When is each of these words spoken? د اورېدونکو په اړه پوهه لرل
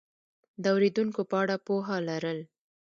د 0.61 0.63
اورېدونکو 0.73 1.21
په 1.29 1.35
اړه 1.41 1.55
پوهه 1.65 1.97
لرل 2.09 2.39